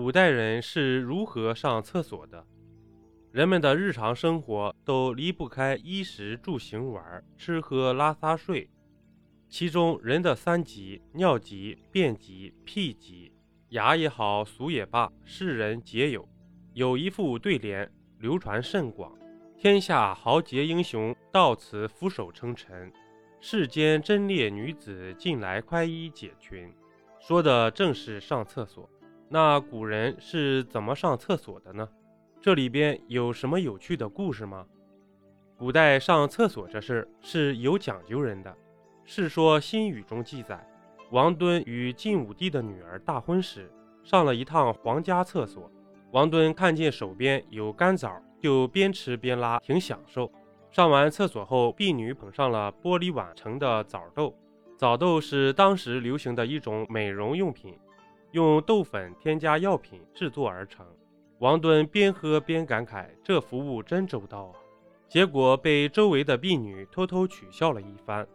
[0.00, 2.46] 古代人是如何上厕所的？
[3.32, 8.70] 人们的日常生活都离不开衣食住行玩、吃喝拉撒睡，
[9.48, 13.32] 其中人的三急：尿急、便急、屁急。
[13.70, 16.28] 雅也好，俗也罢，世人皆有。
[16.74, 17.90] 有一副对联
[18.20, 19.12] 流传甚广
[19.58, 22.92] ：“天下豪杰英雄到此俯首称臣，
[23.40, 26.72] 世间贞烈女子近来宽衣解裙。”
[27.18, 28.88] 说的正是上厕所。
[29.30, 31.86] 那古人是怎么上厕所的呢？
[32.40, 34.64] 这里边有什么有趣的故事吗？
[35.58, 38.50] 古代上厕所这事是有讲究人的。
[39.04, 40.66] 《世说新语》中记载。
[41.10, 43.70] 王敦与晋武帝的女儿大婚时，
[44.02, 45.70] 上了一趟皇家厕所。
[46.12, 50.30] 王敦看见手边有干枣，就边吃边拉，挺享受。
[50.70, 54.34] 上完厕所后，婢女捧上了玻璃碗盛的枣豆。
[54.76, 57.74] 枣豆是当时流行的一种美容用品，
[58.32, 60.86] 用豆粉添加药品制作而成。
[61.38, 64.54] 王敦边喝边感慨：“这服务真周到啊！”
[65.08, 68.26] 结果被周围的婢女偷偷取笑了一番。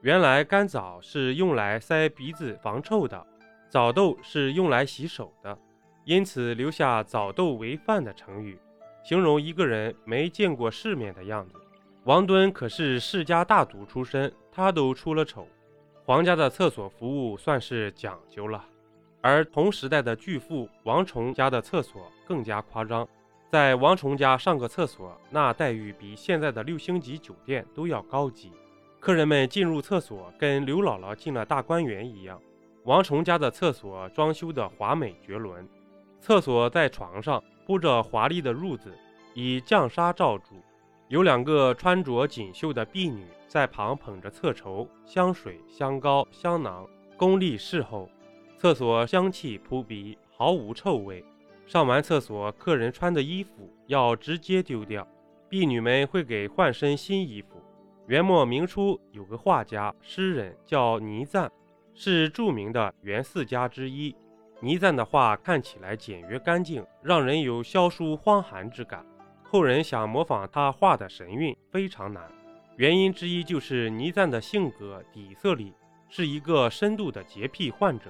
[0.00, 3.26] 原来干枣是用来塞鼻子防臭的，
[3.68, 5.56] 枣豆是用来洗手的，
[6.04, 8.58] 因此留下“枣豆为饭”的成语，
[9.04, 11.54] 形容一个人没见过世面的样子。
[12.04, 15.46] 王敦可是世家大族出身，他都出了丑，
[16.04, 18.64] 皇家的厕所服务算是讲究了。
[19.26, 23.08] 而同时代的巨富王崇家的厕所更加夸张，
[23.50, 28.52] 在王崇家上个厕所，那待遇比现在的六星级酒店都要高级。
[29.00, 32.40] 客人们进入厕所，跟刘姥姥进了大观园一样。
[32.84, 35.68] 王崇家的厕所装修的华美绝伦，
[36.20, 38.96] 厕所在床上铺着华丽的褥子，
[39.34, 40.54] 以绛纱罩住。
[41.08, 48.08] 有两个穿着锦绣的婢女在旁捧着厕筹、香水、香膏、香囊，恭立侍候。
[48.58, 51.22] 厕所香气扑鼻，毫无臭味。
[51.66, 55.06] 上完厕所，客人穿的衣服要直接丢掉，
[55.48, 57.62] 婢女们会给换身新衣服。
[58.06, 61.50] 元末明初有个画家诗人叫倪瓒，
[61.94, 64.14] 是著名的元四家之一。
[64.60, 69.04] 倪瓒的画看起来简约干净，让人有萧疏荒寒之感。
[69.42, 72.22] 后人想模仿他画的神韵非常难，
[72.76, 75.74] 原因之一就是倪瓒的性格底色里
[76.08, 78.06] 是一个深度的洁癖患者。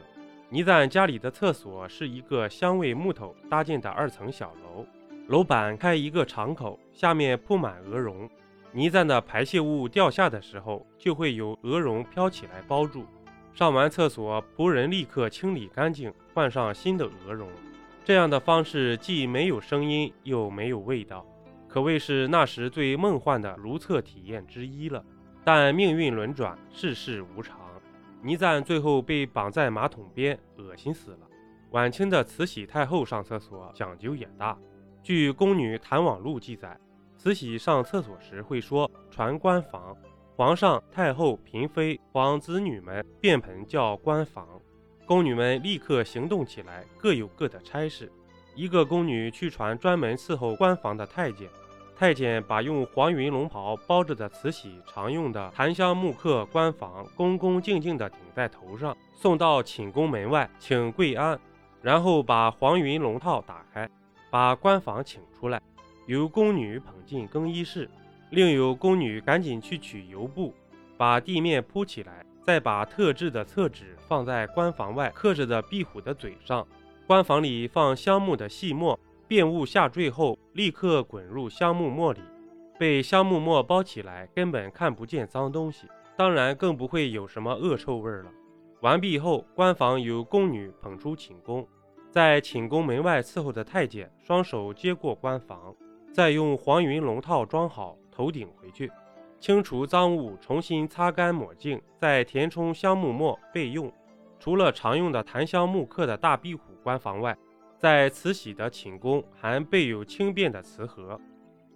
[0.48, 4.86] 倪瓒家里的厕所是一个香味木头搭建的二层小楼，
[5.26, 8.30] 楼板开一个敞口，下面铺满鹅绒。
[8.70, 13.04] 倪瓒的排泄物掉下的时候，就会有鹅绒飘起来包住。
[13.54, 17.48] 上完厕所，仆人立刻清理干净，换上新的鹅绒。
[18.04, 21.26] 这样的方式既没有声音，又没有味道，
[21.66, 25.02] 可谓是那时最梦幻的如厕体验之一了。
[25.42, 27.58] 但命运轮转，世事无常，
[28.22, 31.18] 倪瓒最后被绑在马桶边，恶心死了。
[31.70, 34.56] 晚清的慈禧太后上厕所讲究也大，
[35.02, 36.78] 据《宫女谈往录》记载。
[37.16, 39.96] 慈禧上厕所时会说：“传官房，
[40.36, 44.46] 皇上、太后、嫔妃、皇子女们便盆叫官房。”
[45.06, 48.10] 宫女们立刻行动起来，各有各的差事。
[48.54, 51.48] 一个宫女去传专门伺候官房的太监，
[51.98, 61.38] 太监把用黄云龙袍包着的慈禧常用的檀香木刻官房恭恭敬敬地顶在头上，送到寝宫门外，请跪安，
[61.80, 63.88] 然后把黄云龙套打开，
[64.30, 65.60] 把官房请出来。
[66.06, 67.88] 由宫女捧进更衣室，
[68.28, 70.54] 另有宫女赶紧去取油布，
[70.98, 76.66] 把地面铺起来，再把特制的厕纸放在官房外刻着的壁虎的嘴上。
[77.06, 82.20] 官房里放香木的细末，便物下坠后立刻滚入香木末里，
[82.78, 85.86] 被香木末包起来，根本看不见脏东西，
[86.16, 88.32] 当然更不会有什么恶臭味了。
[88.80, 91.68] 完毕后，官房由宫女捧出寝宫，
[92.10, 95.76] 在寝宫门外伺候的太监双手接过官房。
[96.10, 98.90] 再用黄云龙套装好，头顶回去，
[99.38, 103.92] 清除脏物，重新擦干抹净，再填充香木末备用。
[104.38, 107.36] 除了常用的檀香木刻的大壁虎官房外，
[107.78, 111.20] 在慈禧的寝宫还备有轻便的瓷盒，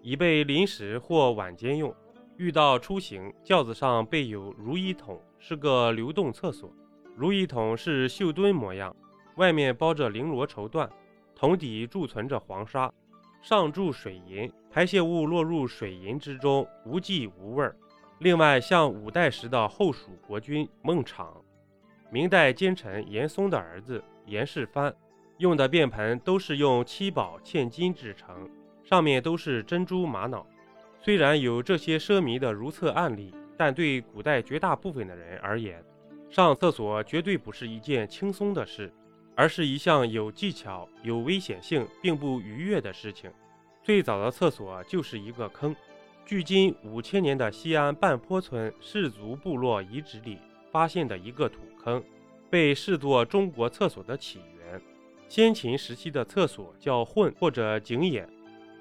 [0.00, 1.94] 以备临时或晚间用。
[2.37, 6.73] 遇到出行，轿子上备有如意桶，是个流动厕所。
[7.14, 8.97] 如意桶是绣墩模样，
[9.37, 10.88] 外面包着绫罗绸缎，
[11.35, 12.91] 桶底贮存着黄沙。
[13.43, 17.76] 上注水银，排泄物落入水银之中，无迹无味儿。
[18.20, 21.43] 另外，像五代时的后蜀国君孟昶，
[22.11, 24.94] 明代奸臣严嵩的儿子严世蕃
[25.41, 28.49] 用的便盆，都是用七宝嵌金制成，
[28.85, 30.47] 上面都是珍珠玛瑙。
[31.03, 35.85] 虽然有这些奢靡的如厕案例，但对古代绝大部分的人而言，
[36.31, 38.93] 上厕所绝对不是一件轻松的事。
[39.37, 43.31] 而是一项有技巧、有危险性并不愉悦的事情。
[43.83, 45.75] 最早的厕所就是一个坑。
[46.27, 50.37] 距今五千年的西安半坡村氏族部落遗址里
[50.71, 52.05] 发现的一个土坑，
[52.51, 54.50] 被视作中国厕所的起源。
[55.31, 58.29] 先秦时期的厕所叫混或者井眼。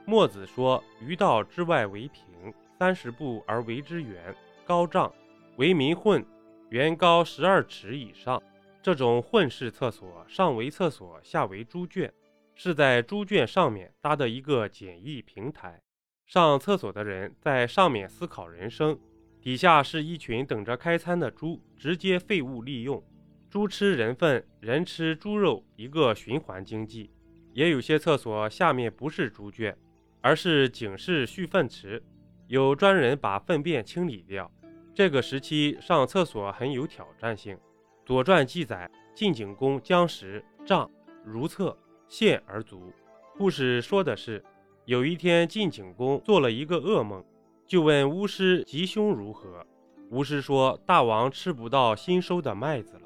[0.03, 4.35] 墨子说：“鱼道之外为平，三十步而为之圆，
[4.65, 5.13] 高丈，
[5.57, 6.25] 为民混，
[6.69, 8.41] 圆高十二尺以上。”
[8.81, 12.11] 这种混式厕所上为厕所，下为猪圈，
[12.55, 15.79] 是在猪圈上面搭的一个简易平台。
[16.25, 18.97] 上厕所的人在上面思考人生，
[19.39, 23.03] 底下是一群等着开餐的猪，直接废物利用，
[23.49, 27.09] 猪吃人粪，人吃猪肉，一个循环经济。
[27.51, 29.75] 也有些厕所下面不是猪圈，
[30.21, 32.03] 而是井式蓄粪池，
[32.47, 34.51] 有专人把粪便清理掉。
[34.93, 37.55] 这个时期上厕所很有挑战性。
[38.05, 40.89] 《左传》记载，晋景公将食胀
[41.25, 41.75] 如厕，
[42.07, 42.93] 陷而足。
[43.35, 44.43] 故事说的是。
[44.85, 47.23] 有一天，晋景公做了一个噩梦，
[47.67, 49.65] 就问巫师吉凶如何。
[50.09, 53.01] 巫师说：“大王吃不到新收的麦子了。”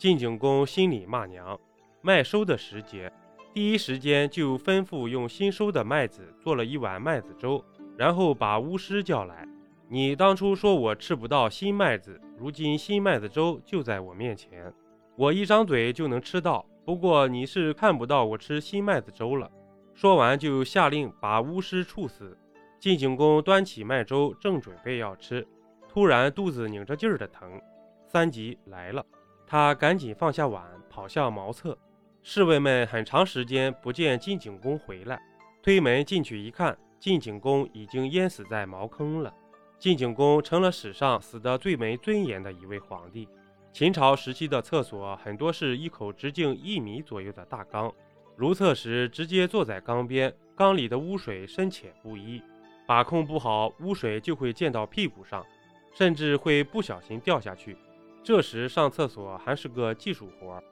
[0.00, 1.60] 晋景公心里骂娘。
[2.00, 3.12] 麦收的时节，
[3.52, 7.62] 第一时间就吩咐用新收的麦子做了一碗麦子粥，
[7.98, 9.46] 然后把巫师叫来
[9.90, 14.72] ：“你当初说我吃不到新麦子，如今新麦子粥就在我面前，
[15.16, 16.64] 我一张嘴就能吃到。
[16.86, 19.50] 不过你是看不到我吃新麦子粥了。”
[19.94, 22.34] 说完，就下令把巫师处死。
[22.78, 25.46] 晋景公端起麦粥，正准备要吃，
[25.90, 27.60] 突然肚子拧着劲儿的疼，
[28.08, 29.04] 三急来了。
[29.50, 31.76] 他赶紧放下碗，跑向茅厕。
[32.22, 35.20] 侍卫们很长时间不见晋景公回来，
[35.60, 39.34] 推门进去一看，晋景公已经淹死在茅坑了。
[39.76, 43.28] 晋景公成了史上死得最没尊严的一位皇帝。
[43.72, 47.92] 秦朝时期的厕所很多是一口直径一米左右的大缸。
[48.36, 52.40] 如厕时，直接坐在缸边，缸里的污水深浅不一，
[52.86, 55.44] 把控不好，污水就会溅到屁股上，
[55.92, 57.76] 甚至会不小心掉下去。
[58.22, 60.62] 这时上厕所还是个技术活儿。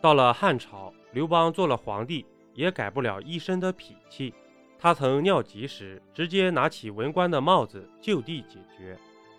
[0.00, 2.24] 到了汉朝，刘邦做了皇帝，
[2.54, 4.32] 也改不了一身的脾气。
[4.78, 8.96] 他曾尿急时，直接拿起文官的帽子就地解决。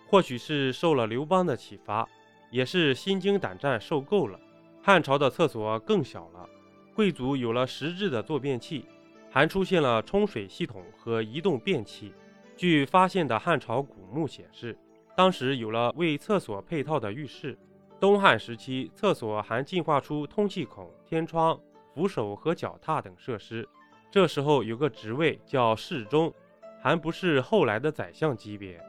[0.08, 2.06] 或许是受了刘邦的启发，
[2.50, 4.38] 也是心惊胆战受够了，
[4.82, 6.48] 汉朝的厕所更小了。
[6.94, 8.84] 贵族有了实质的坐便器，
[9.30, 12.12] 还出现了冲水系统和移动便器。
[12.56, 14.76] 据发现的汉朝古墓显示，
[15.18, 17.58] 当时有了为厕所配套的浴室。
[17.98, 21.58] 东汉时期，厕所还进化出通气孔、天窗、
[21.92, 23.68] 扶手和脚踏等设施。
[24.12, 26.32] 这时候有个职位叫侍中，
[26.80, 28.80] 还不是后来的宰相级别。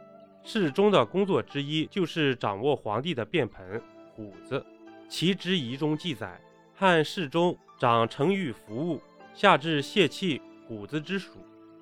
[0.44, 3.82] 侍中的工作之一就是掌握皇帝的便盆
[4.14, 4.64] 虎子。
[5.08, 6.40] 其之仪中记载，
[6.76, 7.58] 汉侍中。
[7.80, 9.02] 掌承御服务，
[9.34, 11.32] 下至泄气虎子之属。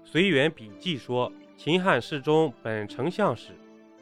[0.06, 3.52] 随园笔记说，秦汉侍中本丞相使，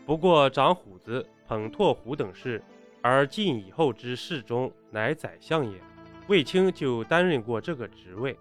[0.05, 2.61] 不过长虎子、捧拓虎等事，
[3.01, 5.81] 而晋以后之侍中乃宰相也。
[6.27, 8.37] 卫青就担任过这个职位。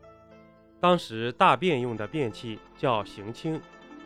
[0.80, 3.60] 当时大便用的便器叫行清，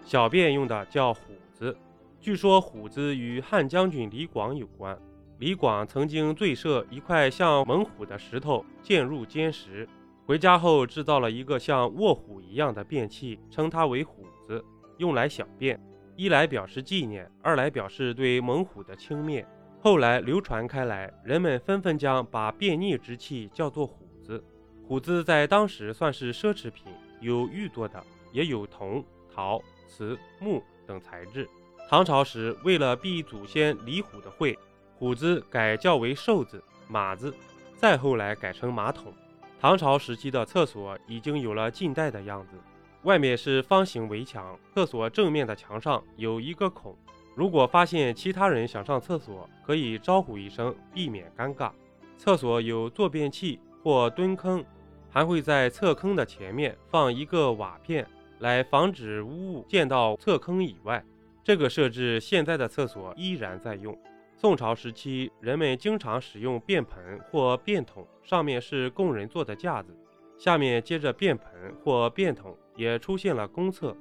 [0.04, 1.20] 小便用的叫虎
[1.52, 1.76] 子。
[2.20, 4.96] 据说虎子与汉将军李广有关。
[5.38, 9.88] 李广曾经醉射一块像猛虎的石头，渐入坚石。
[10.26, 14.64] 回家后制造了一个像卧虎一样的便器，称它为虎子，
[14.98, 15.80] 用来小便。
[16.18, 19.46] 一来表示纪念，二来表示对猛虎的轻蔑。
[19.80, 24.42] 后来流传开来，人们纷纷将把便溺之器叫做虎子。
[24.84, 31.48] 虎子在当时算是奢侈品，有玉做的，也有铜、陶、瓷、木等材质。
[31.88, 34.58] 唐朝时，为了避祖先李虎的讳。
[34.96, 37.32] 虎子改叫为瘦子、马子，
[37.76, 39.14] 再后来改成马桶。
[39.60, 42.56] 唐朝时期的厕所已经有了近代的样子，
[43.02, 46.96] 外面是方形围墙，厕所正面的墙上有一个孔。
[47.34, 51.70] 如果发现其他人想上厕所，可以招呼一声，避免尴尬。
[52.16, 54.64] 厕所有坐便器或蹲坑，
[55.08, 58.04] 还会在厕坑的前面放一个瓦片，
[58.40, 61.02] 来防止污物溅到厕坑以外。
[61.44, 63.96] 这个设置现在的厕所依然在用。
[64.36, 69.96] 宋朝时期，人们经常使用便盆或便桶，上面是供人坐的架子，
[70.36, 71.46] 下面接着便盆
[71.82, 73.94] 或便桶，也出现了公厕，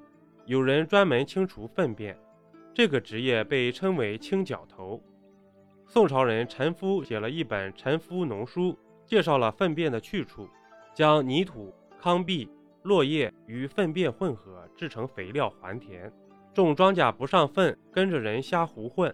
[0.45, 2.15] 有人专门清除粪便，
[2.75, 5.01] 这个职业被称为清脚头。
[5.87, 8.71] 宋朝人陈夫写了一本《陈夫农书》，
[9.03, 10.47] 介绍了粪便的去处，
[10.93, 12.47] 将泥土、糠秕、
[12.83, 16.13] 落叶与粪便混合，制成肥料还田，
[16.53, 19.13] 种庄稼不上粪，跟着人瞎胡混。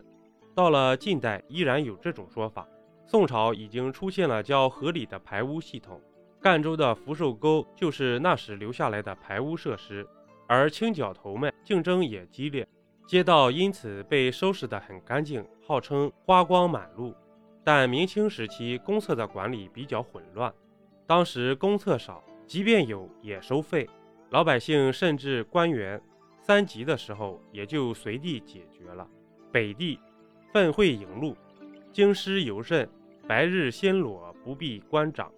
[0.53, 2.67] 到了近代，依然有这种说法。
[3.05, 6.01] 宋朝已经出现了较合理的排污系统。
[6.43, 10.05] 赣州的福寿沟就是那时留下来的排污设施，
[10.45, 12.67] 而清剿头们竞争也激烈，
[13.07, 17.15] 街道因此被收拾得很干净，号称花光满路。
[17.63, 20.53] 但明清时期公厕的管理比较混乱，
[21.07, 23.89] 当时公厕少，即便有也收费，
[24.29, 26.01] 老百姓甚至官员
[26.41, 29.07] 三级的时候也就随地解决了。
[29.49, 29.97] 北地
[30.51, 31.37] 粪秽盈路，
[31.93, 32.89] 京师尤甚，
[33.29, 35.31] 白日鲜裸，不必官长。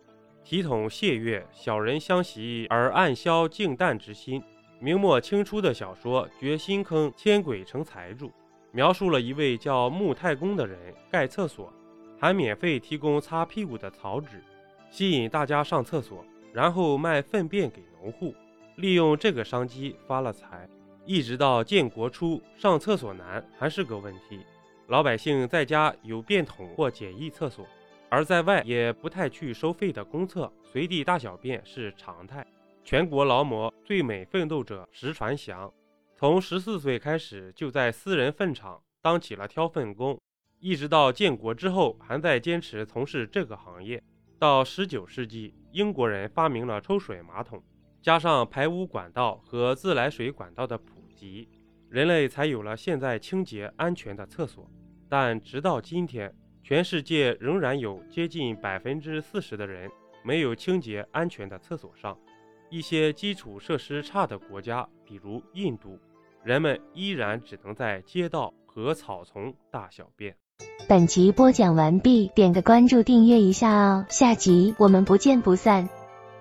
[0.46, 4.40] 体统谢月，小人相习而暗消静淡之心。
[4.80, 8.28] 明末清初的小说《掘新坑千鬼成财主》，
[8.72, 11.74] 描述了一位叫穆太公的人盖厕所，
[12.20, 14.44] 还免费提供擦屁股的草纸，
[14.92, 16.24] 吸引大家上厕所，
[16.54, 18.36] 然后卖粪便给农户，
[18.75, 20.70] 利用这个商机发了财。
[21.06, 24.42] 一直到建国初，上厕所难还是个问题，
[24.90, 27.66] 老百姓在家有便桶或简易厕所。
[28.10, 32.46] 而在外也不太去收费的公厕，随地大小便是常态。
[32.84, 35.74] 全国劳模最美奋斗者石传祥，
[36.16, 40.18] 从十四岁开始就在私人粪场当起了挑粪工，
[40.60, 44.02] 一直到建国之后还在坚持从事这个行业。
[44.38, 47.62] 到十九世纪，英国人发明了抽水马桶，
[48.02, 51.50] 加上排污管道和自来水管道的普及，
[51.90, 54.70] 人类才有了现在清洁安全的厕所。
[55.10, 56.34] 但直到今天。
[56.67, 59.88] 全世界仍然有接近百分之四十的人
[60.24, 62.17] 没有清洁安全的厕所上。
[62.72, 66.00] 一些基础设施差的国家，比如印度，
[66.43, 70.36] 人们依然只能在街道和草丛大小便。
[70.89, 75.88] 本集播讲完毕，点个关注，订阅一下哦，下集我们不见不散。